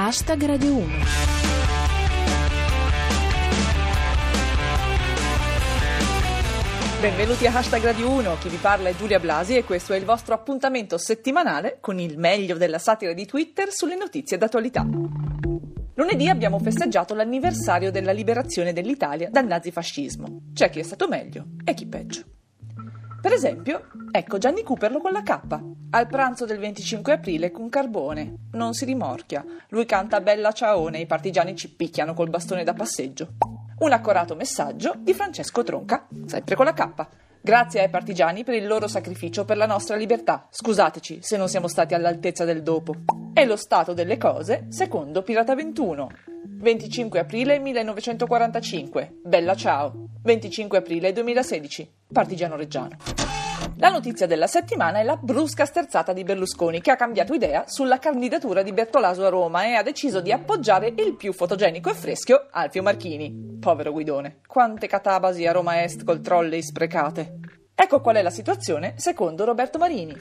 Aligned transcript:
Hashtag 0.00 0.44
Radio 0.44 0.76
1. 0.76 0.86
Benvenuti 7.00 7.46
a 7.48 7.56
Hashtag 7.56 7.82
Radio 7.82 8.08
1, 8.10 8.38
chi 8.38 8.48
vi 8.48 8.58
parla 8.58 8.90
è 8.90 8.94
Giulia 8.94 9.18
Blasi 9.18 9.56
e 9.56 9.64
questo 9.64 9.94
è 9.94 9.96
il 9.96 10.04
vostro 10.04 10.34
appuntamento 10.34 10.98
settimanale 10.98 11.78
con 11.80 11.98
il 11.98 12.16
meglio 12.16 12.56
della 12.56 12.78
satira 12.78 13.12
di 13.12 13.26
Twitter 13.26 13.72
sulle 13.72 13.96
notizie 13.96 14.38
d'attualità. 14.38 14.86
Lunedì 15.94 16.28
abbiamo 16.28 16.60
festeggiato 16.60 17.14
l'anniversario 17.14 17.90
della 17.90 18.12
liberazione 18.12 18.72
dell'Italia 18.72 19.30
dal 19.30 19.46
nazifascismo. 19.46 20.42
C'è 20.54 20.70
chi 20.70 20.78
è 20.78 20.84
stato 20.84 21.08
meglio 21.08 21.44
e 21.64 21.74
chi 21.74 21.88
peggio. 21.88 22.37
Per 23.20 23.32
esempio, 23.32 23.88
ecco 24.12 24.38
Gianni 24.38 24.62
Cooperlo 24.62 25.00
con 25.00 25.10
la 25.10 25.24
K. 25.24 25.40
Al 25.90 26.06
pranzo 26.06 26.44
del 26.44 26.60
25 26.60 27.14
aprile 27.14 27.50
con 27.50 27.68
Carbone. 27.68 28.46
Non 28.52 28.74
si 28.74 28.84
rimorchia. 28.84 29.44
Lui 29.70 29.86
canta 29.86 30.20
Bella 30.20 30.52
Ciaone 30.52 30.98
e 30.98 31.00
i 31.00 31.06
partigiani 31.06 31.56
ci 31.56 31.68
picchiano 31.74 32.14
col 32.14 32.30
bastone 32.30 32.62
da 32.62 32.74
passeggio. 32.74 33.30
Un 33.80 33.90
accorato 33.90 34.36
messaggio 34.36 34.94
di 34.98 35.14
Francesco 35.14 35.64
Tronca, 35.64 36.06
sempre 36.26 36.54
con 36.54 36.64
la 36.64 36.74
K. 36.74 37.06
Grazie 37.40 37.80
ai 37.80 37.90
partigiani 37.90 38.44
per 38.44 38.54
il 38.54 38.68
loro 38.68 38.86
sacrificio 38.86 39.44
per 39.44 39.56
la 39.56 39.66
nostra 39.66 39.96
libertà. 39.96 40.46
Scusateci 40.48 41.18
se 41.20 41.36
non 41.36 41.48
siamo 41.48 41.66
stati 41.66 41.94
all'altezza 41.94 42.44
del 42.44 42.62
dopo. 42.62 42.94
È 43.32 43.44
lo 43.44 43.56
stato 43.56 43.94
delle 43.94 44.16
cose 44.16 44.66
secondo 44.68 45.22
Pirata 45.22 45.56
21. 45.56 46.08
25 46.60 47.20
aprile 47.20 47.60
1945. 47.60 49.20
Bella 49.22 49.54
ciao. 49.54 50.08
25 50.24 50.78
aprile 50.78 51.12
2016. 51.12 51.88
Partigiano 52.12 52.56
Reggiano. 52.56 52.96
La 53.76 53.90
notizia 53.90 54.26
della 54.26 54.48
settimana 54.48 54.98
è 54.98 55.04
la 55.04 55.16
brusca 55.16 55.64
sterzata 55.64 56.12
di 56.12 56.24
Berlusconi 56.24 56.80
che 56.80 56.90
ha 56.90 56.96
cambiato 56.96 57.32
idea 57.32 57.62
sulla 57.68 58.00
candidatura 58.00 58.62
di 58.62 58.72
Bertolaso 58.72 59.24
a 59.24 59.28
Roma 59.28 59.66
e 59.66 59.74
ha 59.74 59.84
deciso 59.84 60.20
di 60.20 60.32
appoggiare 60.32 60.92
il 60.96 61.14
più 61.14 61.32
fotogenico 61.32 61.90
e 61.90 61.94
freschio 61.94 62.48
Alfio 62.50 62.82
Marchini. 62.82 63.58
Povero 63.60 63.92
Guidone, 63.92 64.40
quante 64.44 64.88
catabasi 64.88 65.46
a 65.46 65.52
Roma 65.52 65.84
Est 65.84 66.02
col 66.02 66.20
trolley 66.20 66.60
sprecate. 66.60 67.38
Ecco 67.72 68.00
qual 68.00 68.16
è 68.16 68.22
la 68.22 68.30
situazione 68.30 68.94
secondo 68.96 69.44
Roberto 69.44 69.78
Marini. 69.78 70.16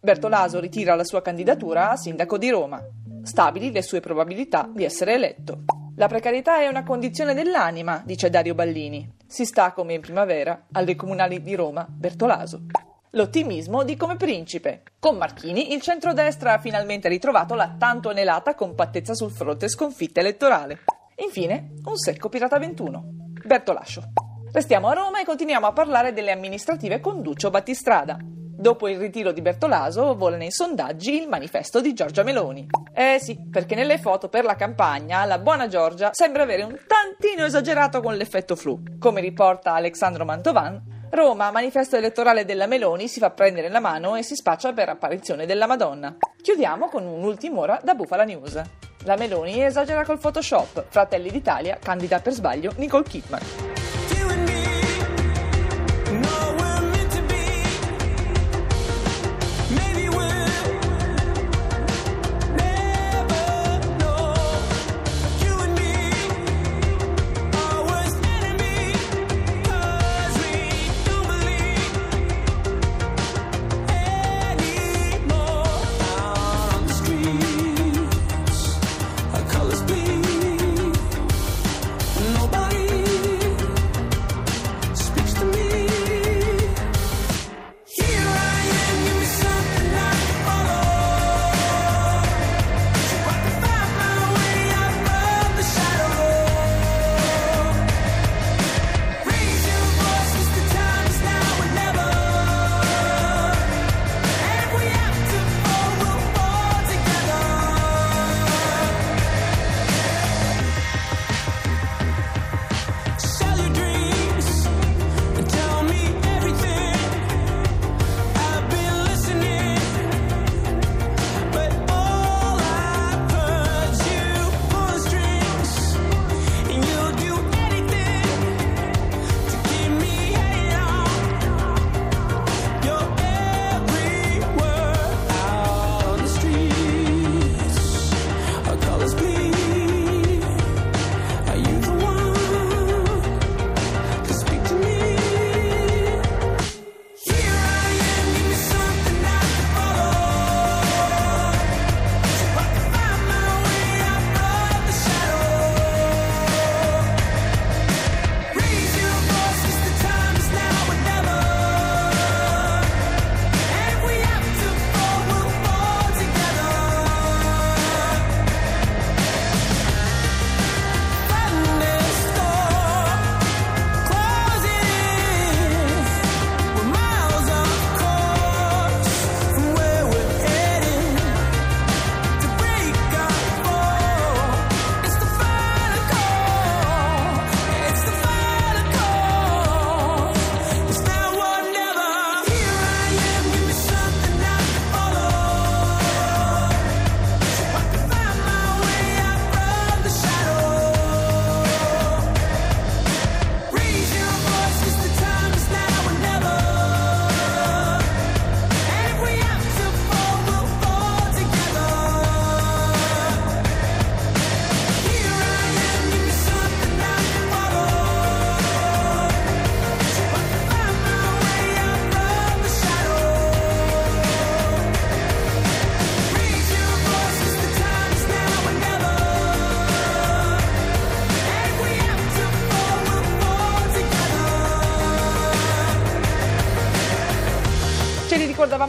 Bertolaso 0.00 0.58
ritira 0.58 0.94
la 0.94 1.04
sua 1.04 1.20
candidatura 1.20 1.90
a 1.90 1.96
sindaco 1.96 2.38
di 2.38 2.48
Roma. 2.48 2.82
Stabili 3.24 3.70
le 3.70 3.82
sue 3.82 4.00
probabilità 4.00 4.70
di 4.72 4.84
essere 4.84 5.12
eletto. 5.12 5.64
La 5.96 6.08
precarietà 6.08 6.60
è 6.60 6.68
una 6.68 6.84
condizione 6.84 7.34
dell'anima, 7.34 8.02
dice 8.04 8.30
Dario 8.30 8.54
Ballini. 8.54 9.16
Si 9.26 9.44
sta 9.44 9.72
come 9.72 9.92
in 9.92 10.00
primavera 10.00 10.68
alle 10.72 10.96
comunali 10.96 11.42
di 11.42 11.54
Roma 11.54 11.86
Bertolaso. 11.86 12.62
L'ottimismo 13.10 13.84
di 13.84 13.94
come 13.94 14.16
principe. 14.16 14.84
Con 14.98 15.18
Marchini 15.18 15.74
il 15.74 15.82
centrodestra 15.82 16.54
ha 16.54 16.58
finalmente 16.58 17.08
ritrovato 17.08 17.54
la 17.54 17.74
tanto 17.78 18.08
anelata 18.08 18.54
compattezza 18.54 19.12
sul 19.12 19.30
fronte 19.30 19.68
sconfitta 19.68 20.20
elettorale. 20.20 20.78
Infine, 21.16 21.72
un 21.84 21.96
secco 21.98 22.30
Pirata 22.30 22.58
21. 22.58 23.04
Bertolascio. 23.44 24.02
Restiamo 24.50 24.88
a 24.88 24.94
Roma 24.94 25.20
e 25.20 25.26
continuiamo 25.26 25.66
a 25.66 25.72
parlare 25.72 26.14
delle 26.14 26.32
amministrative 26.32 27.00
con 27.00 27.20
Duccio 27.20 27.50
Battistrada. 27.50 28.16
Dopo 28.62 28.86
il 28.86 28.96
ritiro 28.96 29.32
di 29.32 29.42
Bertolaso 29.42 30.14
vola 30.14 30.36
nei 30.36 30.52
sondaggi 30.52 31.20
il 31.20 31.28
manifesto 31.28 31.80
di 31.80 31.94
Giorgia 31.94 32.22
Meloni. 32.22 32.68
Eh 32.94 33.18
sì, 33.18 33.36
perché 33.50 33.74
nelle 33.74 33.98
foto 33.98 34.28
per 34.28 34.44
la 34.44 34.54
campagna 34.54 35.24
la 35.24 35.40
buona 35.40 35.66
Giorgia 35.66 36.10
sembra 36.12 36.44
avere 36.44 36.62
un 36.62 36.78
tantino 36.86 37.44
esagerato 37.44 38.00
con 38.00 38.14
l'effetto 38.14 38.54
flu. 38.54 38.80
Come 39.00 39.20
riporta 39.20 39.74
Alexandro 39.74 40.24
Mantovan, 40.24 40.80
Roma, 41.10 41.50
manifesto 41.50 41.96
elettorale 41.96 42.44
della 42.44 42.68
Meloni, 42.68 43.08
si 43.08 43.18
fa 43.18 43.30
prendere 43.30 43.68
la 43.68 43.80
mano 43.80 44.14
e 44.14 44.22
si 44.22 44.36
spaccia 44.36 44.72
per 44.72 44.90
apparizione 44.90 45.44
della 45.44 45.66
Madonna. 45.66 46.16
Chiudiamo 46.40 46.88
con 46.88 47.04
un'ultima 47.04 47.58
ora 47.58 47.80
da 47.82 47.94
Bufala 47.94 48.22
News. 48.22 48.62
La 49.02 49.16
Meloni 49.16 49.60
esagera 49.60 50.04
col 50.04 50.20
Photoshop. 50.20 50.84
Fratelli 50.88 51.32
d'Italia 51.32 51.78
candida 51.82 52.20
per 52.20 52.32
sbaglio 52.32 52.72
Nicole 52.76 53.02
Kidman. 53.02 53.71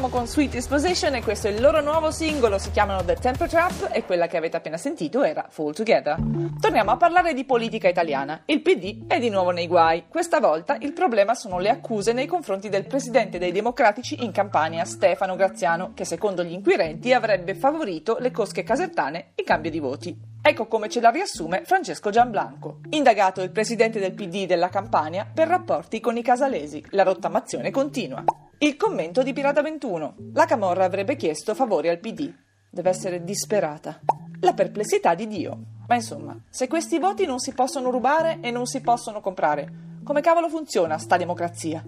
Siamo 0.04 0.10
con 0.10 0.28
Sweet 0.28 0.52
Disposition 0.52 1.16
e 1.16 1.22
questo 1.22 1.48
è 1.48 1.52
il 1.52 1.62
loro 1.62 1.80
nuovo 1.80 2.12
singolo, 2.12 2.58
si 2.58 2.72
chiamano 2.72 3.06
The 3.06 3.16
Temper 3.16 3.48
Trap 3.48 3.90
e 3.94 4.04
quella 4.04 4.28
che 4.28 4.36
avete 4.36 4.58
appena 4.58 4.76
sentito 4.76 5.24
era 5.24 5.46
Fall 5.50 5.74
Together. 5.74 6.18
Torniamo 6.60 6.92
a 6.92 6.98
parlare 6.98 7.34
di 7.34 7.46
politica 7.46 7.88
italiana. 7.88 8.42
Il 8.46 8.62
PD 8.62 9.08
è 9.08 9.20
di 9.20 9.30
nuovo 9.30 9.52
nei 9.52 9.68
guai. 9.68 10.06
Questa 10.10 10.42
volta 10.42 10.76
il 10.80 10.92
problema 10.92 11.36
sono 11.36 11.60
le 11.60 11.70
accuse 11.70 12.12
nei 12.12 12.26
confronti 12.26 12.68
del 12.68 12.86
presidente 12.86 13.38
dei 13.38 13.54
democratici 13.54 14.24
in 14.24 14.32
Campania, 14.32 14.84
Stefano 14.84 15.36
Graziano, 15.36 15.92
che 15.94 16.04
secondo 16.04 16.44
gli 16.44 16.52
inquirenti 16.52 17.14
avrebbe 17.14 17.56
favorito 17.56 18.18
le 18.20 18.32
cosche 18.32 18.64
casertane 18.64 19.32
in 19.36 19.46
cambio 19.46 19.72
di 19.72 19.80
voti. 19.80 20.18
Ecco 20.42 20.68
come 20.68 20.90
ce 20.90 21.00
la 21.00 21.12
riassume 21.12 21.62
Francesco 21.64 22.10
Gianblanco, 22.10 22.80
indagato 22.90 23.42
il 23.42 23.52
presidente 23.52 24.00
del 24.00 24.14
PD 24.14 24.46
della 24.46 24.68
Campania 24.68 25.26
per 25.32 25.48
rapporti 25.48 26.02
con 26.02 26.18
i 26.18 26.22
casalesi. 26.22 26.84
La 26.90 27.04
rottamazione 27.04 27.72
continua. 27.72 28.24
Il 28.60 28.78
commento 28.78 29.24
di 29.24 29.34
Pirata 29.34 29.62
21. 29.62 30.16
La 30.34 30.46
Camorra 30.46 30.86
avrebbe 30.86 31.16
chiesto 31.16 31.54
favori 31.54 31.90
al 31.90 32.00
PD. 32.00 32.34
Deve 32.70 32.90
essere 32.90 33.24
disperata. 33.24 34.00
La 34.40 34.54
perplessità 34.54 35.16
di 35.16 35.28
Dio. 35.28 35.58
Ma 35.88 35.96
insomma, 35.96 36.38
se 36.50 36.68
questi 36.68 36.98
voti 36.98 37.26
non 37.26 37.40
si 37.40 37.54
possono 37.54 37.90
rubare 37.90 38.40
e 38.42 38.52
non 38.52 38.66
si 38.66 38.80
possono 38.82 39.20
comprare, 39.20 40.00
come 40.04 40.22
cavolo 40.22 40.48
funziona 40.50 40.98
sta 40.98 41.18
democrazia? 41.18 41.84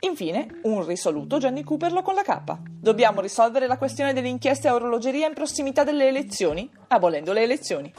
Infine, 0.00 0.60
un 0.64 0.86
risoluto 0.86 1.38
Gianni 1.38 1.64
Cooperlo 1.64 2.02
con 2.02 2.14
la 2.14 2.22
K. 2.22 2.58
Dobbiamo 2.68 3.20
risolvere 3.20 3.66
la 3.66 3.78
questione 3.78 4.12
delle 4.12 4.28
inchieste 4.28 4.68
a 4.68 4.74
orologeria 4.74 5.26
in 5.26 5.34
prossimità 5.34 5.82
delle 5.82 6.08
elezioni, 6.08 6.70
abolendo 6.88 7.32
le 7.32 7.42
elezioni. 7.42 7.92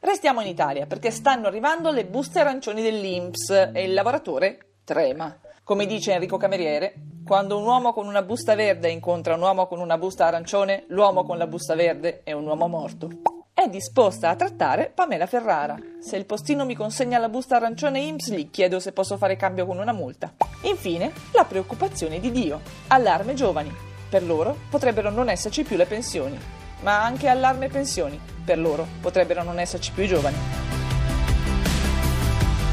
Restiamo 0.00 0.40
in 0.40 0.48
Italia 0.48 0.86
perché 0.86 1.10
stanno 1.10 1.46
arrivando 1.46 1.90
le 1.90 2.04
buste 2.04 2.40
arancioni 2.40 2.82
dell'Inps 2.82 3.50
e 3.72 3.82
il 3.82 3.94
lavoratore 3.94 4.74
trema. 4.84 5.36
Come 5.64 5.86
dice 5.86 6.12
Enrico 6.12 6.36
Cameriere, 6.36 6.94
quando 7.26 7.58
un 7.58 7.64
uomo 7.64 7.92
con 7.92 8.06
una 8.06 8.22
busta 8.22 8.54
verde 8.54 8.88
incontra 8.88 9.34
un 9.34 9.42
uomo 9.42 9.66
con 9.66 9.80
una 9.80 9.98
busta 9.98 10.26
arancione, 10.26 10.84
l'uomo 10.88 11.24
con 11.24 11.38
la 11.38 11.46
busta 11.46 11.74
verde 11.74 12.20
è 12.22 12.32
un 12.32 12.46
uomo 12.46 12.68
morto 12.68 13.10
è 13.58 13.68
disposta 13.68 14.28
a 14.28 14.36
trattare 14.36 14.92
Pamela 14.94 15.26
Ferrara. 15.26 15.76
Se 15.98 16.16
il 16.16 16.26
postino 16.26 16.66
mi 16.66 16.74
consegna 16.74 17.16
la 17.18 17.30
busta 17.30 17.56
arancione 17.56 18.00
IMSS, 18.00 18.32
gli 18.32 18.50
chiedo 18.50 18.78
se 18.78 18.92
posso 18.92 19.16
fare 19.16 19.34
cambio 19.34 19.64
con 19.64 19.78
una 19.78 19.94
multa. 19.94 20.30
Infine, 20.64 21.10
la 21.32 21.46
preoccupazione 21.46 22.20
di 22.20 22.30
Dio. 22.30 22.60
Allarme 22.88 23.32
giovani. 23.32 23.74
Per 24.10 24.22
loro 24.22 24.56
potrebbero 24.68 25.08
non 25.08 25.30
esserci 25.30 25.64
più 25.64 25.76
le 25.76 25.86
pensioni. 25.86 26.38
Ma 26.82 27.02
anche 27.02 27.28
allarme 27.28 27.68
pensioni. 27.68 28.20
Per 28.44 28.58
loro 28.58 28.86
potrebbero 29.00 29.42
non 29.42 29.58
esserci 29.58 29.90
più 29.90 30.02
i 30.02 30.08
giovani. 30.08 30.36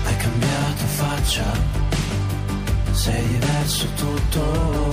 Hai 0.06 0.18
cambiato 0.18 0.86
faccia, 0.86 1.44
sei 3.04 3.28
diverso 3.28 3.86
tutto, 3.98 4.90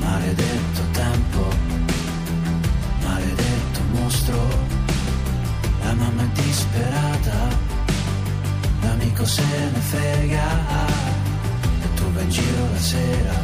maledetto 0.00 0.82
tempo, 0.92 1.48
maledetto 3.02 3.80
mostro 3.92 4.36
la 5.82 5.94
mamma 5.94 6.22
è 6.24 6.28
disperata, 6.42 7.48
l'amico 8.82 9.24
se 9.24 9.42
ne 9.72 9.80
frega 9.80 10.46
e 11.84 11.94
tu 11.94 12.04
vai 12.12 12.22
in 12.24 12.28
giro 12.28 12.70
la 12.70 12.78
sera 12.78 13.34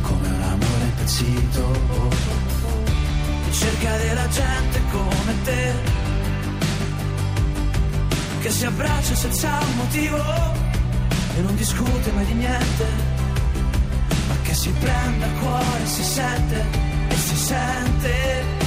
come 0.00 0.26
un 0.26 0.42
amore 0.42 0.84
impazzito. 0.84 1.72
Cerca 3.50 3.96
della 3.98 4.28
gente 4.28 4.80
come 4.90 5.42
te 5.44 5.74
che 8.40 8.50
si 8.50 8.64
abbraccia 8.64 9.14
senza 9.14 9.58
un 9.60 9.76
motivo 9.76 10.63
e 11.36 11.40
non 11.40 11.54
discute 11.56 12.12
mai 12.12 12.24
di 12.26 12.34
niente. 12.34 12.86
Ma 14.28 14.34
che 14.42 14.54
si 14.54 14.70
prende 14.70 15.24
a 15.24 15.30
cuore, 15.40 15.86
si 15.86 16.02
sente 16.02 16.64
e 17.08 17.16
si 17.16 17.36
sente 17.36 18.63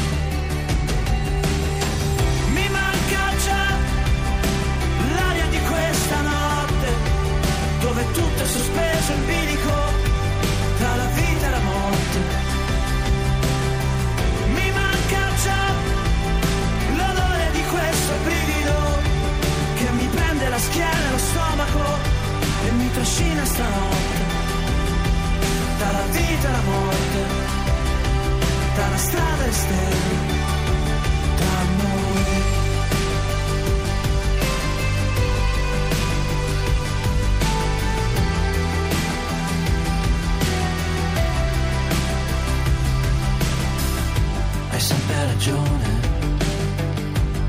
ragione, 45.27 45.89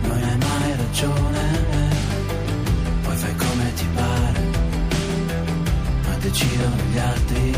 non 0.03 0.23
hai 0.23 0.39
mai 0.47 0.77
ragione, 0.77 1.43
poi 3.03 3.17
fai 3.17 3.37
come 3.37 3.75
ti 3.75 3.87
pare, 3.95 4.41
ma 6.05 6.15
decidono 6.21 6.77
gli 6.91 6.99
altri. 6.99 7.55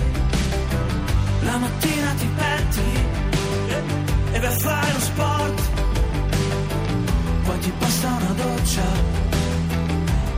La 1.43 1.57
mattina 1.57 2.13
ti 2.21 2.29
petti 2.37 2.91
e 4.33 4.39
vai 4.41 4.53
a 4.55 4.59
fare 4.59 4.93
lo 4.93 5.01
sport, 5.01 5.61
poi 7.45 7.59
ti 7.59 7.73
basta 7.79 8.09
una 8.09 8.35
doccia, 8.45 8.87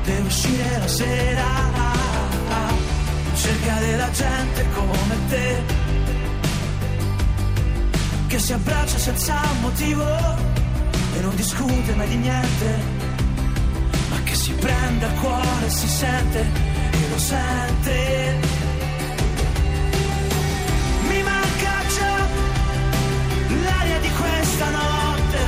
devi 0.04 0.26
uscire 0.26 0.78
la 0.78 0.88
sera, 0.88 1.50
cerca 3.34 3.74
della 3.80 4.10
gente 4.10 4.66
come 4.74 5.16
te 5.28 5.81
si 8.42 8.52
abbraccia 8.52 8.98
senza 8.98 9.40
motivo 9.60 10.04
e 11.14 11.20
non 11.20 11.32
discute 11.36 11.94
mai 11.94 12.08
di 12.08 12.16
niente, 12.16 12.66
ma 14.10 14.16
che 14.24 14.34
si 14.34 14.52
prende 14.54 15.06
a 15.06 15.12
cuore, 15.20 15.70
si 15.70 15.86
sente 15.86 16.40
e 16.40 17.08
lo 17.08 17.18
sente. 17.18 18.40
Mi 21.08 21.22
manca 21.22 21.72
già 21.96 22.16
l'aria 23.62 23.98
di 24.00 24.10
questa 24.10 24.70
notte, 24.70 25.38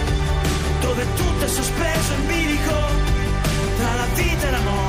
dove 0.81 1.07
tutto 1.17 1.45
è 1.45 1.49
sospeso 1.49 2.13
in 2.13 2.27
bilico 2.29 2.77
tra 3.77 3.95
la 3.95 4.07
vita 4.15 4.47
e 4.47 4.51
la 4.53 4.61
morte. 4.61 4.84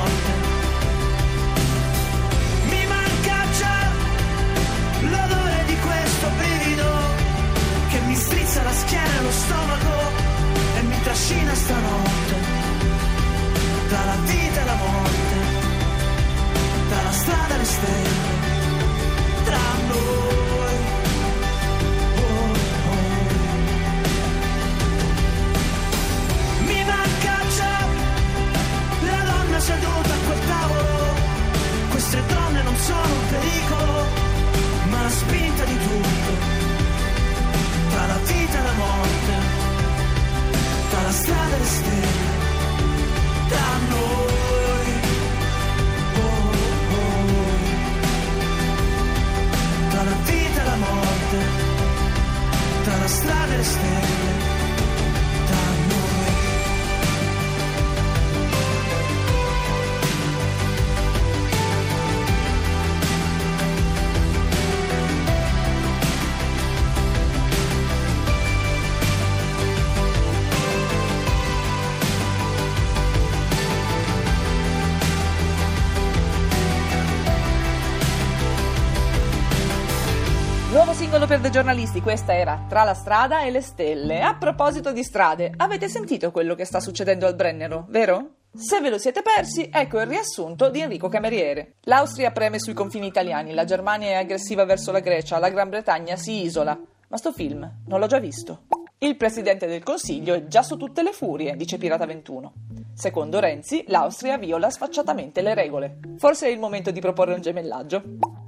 Giornalisti, 81.56 82.02
questa 82.02 82.34
era 82.34 82.66
Tra 82.68 82.82
la 82.84 82.92
strada 82.92 83.40
e 83.40 83.50
le 83.50 83.62
stelle. 83.62 84.20
A 84.20 84.34
proposito 84.34 84.92
di 84.92 85.02
strade, 85.02 85.54
avete 85.56 85.88
sentito 85.88 86.30
quello 86.30 86.54
che 86.54 86.66
sta 86.66 86.80
succedendo 86.80 87.26
al 87.26 87.34
Brennero, 87.34 87.86
vero? 87.88 88.32
Se 88.54 88.78
ve 88.82 88.90
lo 88.90 88.98
siete 88.98 89.22
persi, 89.22 89.70
ecco 89.72 89.98
il 90.00 90.06
riassunto 90.06 90.68
di 90.68 90.82
Enrico 90.82 91.08
Cameriere. 91.08 91.76
L'Austria 91.84 92.30
preme 92.30 92.58
sui 92.58 92.74
confini 92.74 93.06
italiani, 93.06 93.54
la 93.54 93.64
Germania 93.64 94.08
è 94.08 94.14
aggressiva 94.16 94.66
verso 94.66 94.92
la 94.92 95.00
Grecia, 95.00 95.38
la 95.38 95.48
Gran 95.48 95.70
Bretagna 95.70 96.16
si 96.16 96.44
isola. 96.44 96.78
Ma 97.08 97.16
sto 97.16 97.32
film 97.32 97.66
non 97.86 98.00
l'ho 98.00 98.06
già 98.06 98.18
visto. 98.18 98.64
Il 98.98 99.16
presidente 99.16 99.66
del 99.66 99.82
Consiglio 99.82 100.34
è 100.34 100.46
già 100.48 100.62
su 100.62 100.76
tutte 100.76 101.02
le 101.02 101.12
furie, 101.12 101.56
dice 101.56 101.78
Pirata 101.78 102.04
21. 102.04 102.52
Secondo 102.92 103.40
Renzi, 103.40 103.82
l'Austria 103.88 104.36
viola 104.36 104.68
sfacciatamente 104.68 105.40
le 105.40 105.54
regole. 105.54 106.00
Forse 106.18 106.48
è 106.48 106.50
il 106.50 106.58
momento 106.58 106.90
di 106.90 107.00
proporre 107.00 107.32
un 107.32 107.40
gemellaggio. 107.40 108.02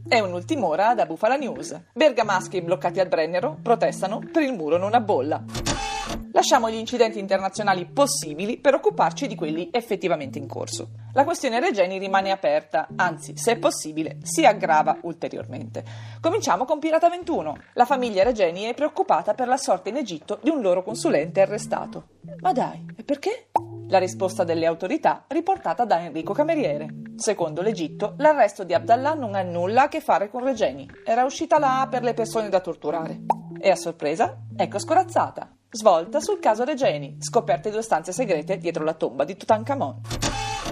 È 0.09 0.19
un'ultim'ora 0.21 0.95
da 0.95 1.05
Bufala 1.05 1.37
News. 1.37 1.79
Bergamaschi 1.93 2.62
bloccati 2.62 2.99
al 2.99 3.09
Brennero 3.09 3.59
protestano 3.62 4.23
per 4.33 4.43
il 4.43 4.55
muro 4.55 4.79
non 4.79 4.95
a 4.95 5.00
bolla. 5.00 5.45
Lasciamo 6.33 6.71
gli 6.71 6.77
incidenti 6.77 7.19
internazionali 7.19 7.85
possibili 7.85 8.57
per 8.57 8.73
occuparci 8.73 9.27
di 9.27 9.35
quelli 9.35 9.69
effettivamente 9.71 10.38
in 10.38 10.49
corso. 10.49 10.88
La 11.12 11.25
questione 11.25 11.61
Regeni 11.61 11.99
rimane 11.99 12.31
aperta, 12.31 12.88
anzi, 12.97 13.37
se 13.37 13.53
è 13.53 13.59
possibile, 13.59 14.17
si 14.23 14.47
aggrava 14.47 14.97
ulteriormente. 15.03 15.85
Cominciamo 16.23 16.65
con 16.65 16.79
Pirata 16.79 17.11
21. 17.11 17.59
La 17.75 17.85
famiglia 17.85 18.23
Regeni 18.23 18.62
è 18.62 18.73
preoccupata 18.73 19.35
per 19.35 19.47
la 19.47 19.59
sorte 19.59 19.91
in 19.91 19.97
Egitto 19.97 20.38
di 20.43 20.49
un 20.49 20.62
loro 20.62 20.83
consulente 20.83 21.43
arrestato. 21.43 22.05
Ma 22.41 22.53
dai, 22.55 22.83
e 22.97 23.03
perché? 23.03 23.49
La 23.90 23.99
risposta 23.99 24.45
delle 24.45 24.66
autorità 24.66 25.25
riportata 25.28 25.87
da 25.87 26.02
Enrico 26.02 26.35
Cameriere. 26.35 26.88
Secondo 27.16 27.62
l'Egitto, 27.62 28.14
l'arresto 28.18 28.62
di 28.62 28.75
Abdallah 28.75 29.14
non 29.14 29.35
ha 29.35 29.40
nulla 29.40 29.85
a 29.85 29.88
che 29.88 30.02
fare 30.02 30.28
con 30.28 30.45
Regeni. 30.45 30.87
Era 31.07 31.25
uscita 31.25 31.59
là 31.59 31.88
per 31.90 32.02
le 32.02 32.12
persone 32.12 32.50
da 32.50 32.61
torturare. 32.61 33.23
E 33.59 33.71
a 33.71 33.76
sorpresa, 33.76 34.42
ecco 34.54 34.78
scorazzata. 34.78 35.50
Svolta 35.71 36.21
sul 36.21 36.38
caso 36.38 36.64
Regeni, 36.64 37.16
scoperte 37.18 37.71
due 37.71 37.80
stanze 37.80 38.12
segrete 38.12 38.59
dietro 38.59 38.85
la 38.85 38.92
tomba 38.92 39.25
di 39.25 39.37
Tutankhamon. 39.37 40.00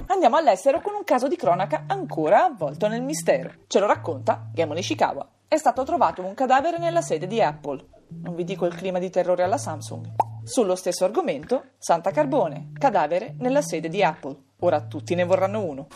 Andiamo 0.08 0.37
all'estero 0.37 0.82
con 0.82 0.92
un 0.92 1.04
caso 1.04 1.26
di 1.26 1.37
cronaca 1.37 1.85
ancora 1.87 2.44
avvolto 2.44 2.87
nel 2.87 3.02
mistero. 3.02 3.50
Ce 3.66 3.78
lo 3.78 3.87
racconta 3.87 4.50
Gemon 4.52 4.76
Ishikawa. 4.76 5.26
È 5.49 5.56
stato 5.56 5.85
trovato 5.85 6.23
un 6.23 6.35
cadavere 6.35 6.76
nella 6.76 7.00
sede 7.00 7.26
di 7.26 7.40
Apple. 7.40 7.82
Non 8.23 8.35
vi 8.35 8.44
dico 8.44 8.66
il 8.66 8.75
clima 8.75 8.99
di 8.99 9.08
terrore 9.08 9.42
alla 9.42 9.58
Samsung. 9.58 10.25
Sullo 10.47 10.76
stesso 10.76 11.05
argomento, 11.05 11.71
Santa 11.76 12.12
Carbone, 12.12 12.71
cadavere 12.79 13.35
nella 13.41 13.62
sede 13.62 13.88
di 13.88 14.05
Apple. 14.05 14.37
Ora 14.61 14.81
tutti 14.83 15.17
ne 15.17 15.25
vorranno 15.25 15.65
uno. 15.65 15.88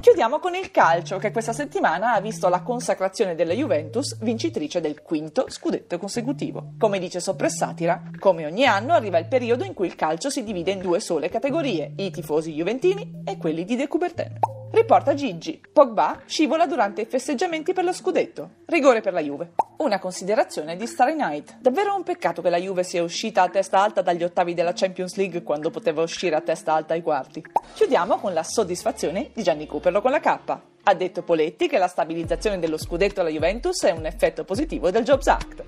Chiudiamo 0.00 0.38
con 0.38 0.54
il 0.54 0.70
calcio, 0.70 1.18
che 1.18 1.30
questa 1.30 1.52
settimana 1.52 2.14
ha 2.14 2.20
visto 2.22 2.48
la 2.48 2.62
consacrazione 2.62 3.34
della 3.34 3.52
Juventus 3.52 4.16
vincitrice 4.20 4.80
del 4.80 5.02
quinto 5.02 5.44
scudetto 5.48 5.98
consecutivo. 5.98 6.72
Come 6.78 6.98
dice 6.98 7.20
Soppressatira, 7.20 8.04
come 8.18 8.46
ogni 8.46 8.64
anno 8.64 8.94
arriva 8.94 9.18
il 9.18 9.28
periodo 9.28 9.64
in 9.64 9.74
cui 9.74 9.86
il 9.86 9.96
calcio 9.96 10.30
si 10.30 10.42
divide 10.42 10.70
in 10.70 10.80
due 10.80 10.98
sole 10.98 11.28
categorie, 11.28 11.92
i 11.96 12.10
tifosi 12.10 12.54
juventini 12.54 13.22
e 13.22 13.36
quelli 13.36 13.66
di 13.66 13.76
De 13.76 13.86
Coubertin. 13.86 14.53
Riporta 14.74 15.14
Gigi. 15.14 15.62
Pogba 15.72 16.22
scivola 16.26 16.66
durante 16.66 17.02
i 17.02 17.04
festeggiamenti 17.04 17.72
per 17.72 17.84
lo 17.84 17.92
scudetto. 17.92 18.50
Rigore 18.64 19.02
per 19.02 19.12
la 19.12 19.20
Juve. 19.20 19.52
Una 19.76 20.00
considerazione 20.00 20.74
di 20.74 20.88
Starry 20.88 21.14
Night. 21.14 21.58
Davvero 21.60 21.94
un 21.94 22.02
peccato 22.02 22.42
che 22.42 22.50
la 22.50 22.58
Juve 22.58 22.82
sia 22.82 23.04
uscita 23.04 23.42
a 23.42 23.48
testa 23.48 23.80
alta 23.80 24.02
dagli 24.02 24.24
ottavi 24.24 24.52
della 24.52 24.72
Champions 24.72 25.14
League 25.14 25.44
quando 25.44 25.70
poteva 25.70 26.02
uscire 26.02 26.34
a 26.34 26.40
testa 26.40 26.72
alta 26.74 26.94
ai 26.94 27.02
quarti. 27.02 27.40
Chiudiamo 27.72 28.16
con 28.16 28.32
la 28.34 28.42
soddisfazione 28.42 29.30
di 29.32 29.44
Gianni 29.44 29.68
Cooperlo 29.68 30.00
con 30.00 30.10
la 30.10 30.18
K. 30.18 30.58
Ha 30.82 30.94
detto 30.94 31.22
Poletti 31.22 31.68
che 31.68 31.78
la 31.78 31.86
stabilizzazione 31.86 32.58
dello 32.58 32.76
scudetto 32.76 33.20
alla 33.20 33.30
Juventus 33.30 33.80
è 33.84 33.92
un 33.92 34.06
effetto 34.06 34.42
positivo 34.42 34.90
del 34.90 35.04
Jobs 35.04 35.28
Act. 35.28 35.62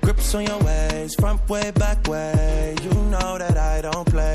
Grips 0.00 0.32
on 0.32 0.40
your 0.40 0.62
ways, 0.64 1.14
front 1.14 1.40
way, 1.46 1.70
back 1.72 2.08
way. 2.08 2.74
You 2.82 2.90
know 3.08 3.36
that 3.36 3.56
I 3.58 3.82
don't 3.82 4.10
play. 4.10 4.34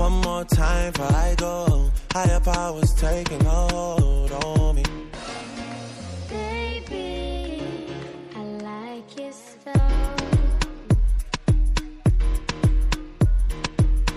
One 0.00 0.22
more 0.22 0.44
time 0.44 0.92
before 0.92 1.14
I 1.14 1.34
go. 1.36 1.90
Higher 2.10 2.40
powers 2.40 2.94
taking 2.94 3.44
a 3.44 3.50
hold 3.50 4.32
on 4.32 4.76
me. 4.76 4.84
Baby, 6.26 7.62
I 8.34 8.42
like. 8.64 9.04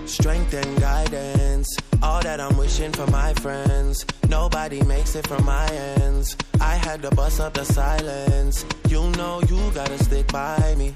Strength 0.05 0.53
and 0.53 0.79
guidance. 0.79 1.77
All 2.01 2.21
that 2.21 2.39
I'm 2.39 2.55
wishing 2.55 2.93
for 2.93 3.07
my 3.07 3.33
friends. 3.33 4.05
Nobody 4.29 4.81
makes 4.83 5.15
it 5.15 5.27
from 5.27 5.43
my 5.43 5.67
ends. 5.67 6.37
I 6.61 6.75
had 6.75 7.01
to 7.01 7.11
bust 7.13 7.41
up 7.41 7.55
the 7.55 7.65
silence. 7.65 8.65
You 8.87 9.09
know 9.17 9.41
you 9.49 9.59
gotta 9.71 10.01
stick 10.01 10.31
by 10.31 10.75
me. 10.77 10.95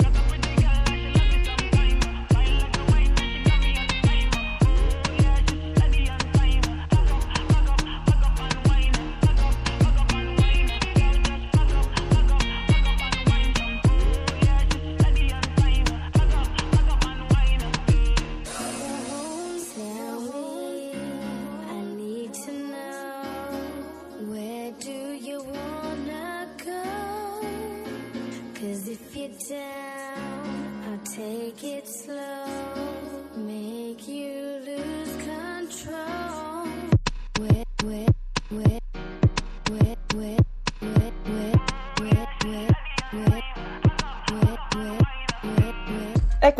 Take 31.05 31.63
it 31.63 31.87
slow, 31.87 32.80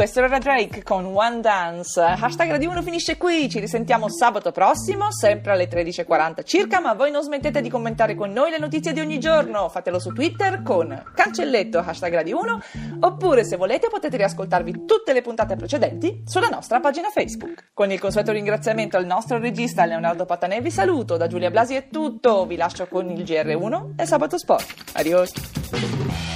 questo 0.01 0.23
era 0.23 0.39
Drake 0.39 0.81
con 0.81 1.05
One 1.05 1.41
Dance. 1.41 2.01
Hashtag 2.01 2.49
Radio 2.49 2.71
1 2.71 2.81
finisce 2.81 3.17
qui, 3.17 3.47
ci 3.47 3.59
risentiamo 3.59 4.09
sabato 4.09 4.51
prossimo, 4.51 5.11
sempre 5.11 5.51
alle 5.51 5.69
13.40 5.69 6.43
circa, 6.43 6.79
ma 6.79 6.95
voi 6.95 7.11
non 7.11 7.21
smettete 7.21 7.61
di 7.61 7.69
commentare 7.69 8.15
con 8.15 8.31
noi 8.31 8.49
le 8.49 8.57
notizie 8.57 8.93
di 8.93 8.99
ogni 8.99 9.19
giorno. 9.19 9.69
Fatelo 9.69 9.99
su 9.99 10.11
Twitter 10.11 10.63
con 10.63 11.03
cancelletto 11.13 11.77
hashtag 11.77 12.15
Radio 12.15 12.39
1, 12.39 12.61
oppure 13.01 13.43
se 13.43 13.57
volete 13.57 13.89
potete 13.89 14.17
riascoltarvi 14.17 14.85
tutte 14.87 15.13
le 15.13 15.21
puntate 15.21 15.55
precedenti 15.55 16.23
sulla 16.25 16.49
nostra 16.49 16.79
pagina 16.79 17.09
Facebook. 17.09 17.69
Con 17.71 17.91
il 17.91 17.99
consueto 17.99 18.31
ringraziamento 18.31 18.97
al 18.97 19.05
nostro 19.05 19.37
regista 19.37 19.85
Leonardo 19.85 20.25
Patanè 20.25 20.63
vi 20.63 20.71
saluto, 20.71 21.15
da 21.15 21.27
Giulia 21.27 21.51
Blasi 21.51 21.75
è 21.75 21.89
tutto, 21.89 22.47
vi 22.47 22.55
lascio 22.55 22.87
con 22.87 23.07
il 23.11 23.21
GR1 23.21 23.91
e 23.97 24.07
Sabato 24.07 24.39
Sport. 24.39 24.93
Adios! 24.93 26.30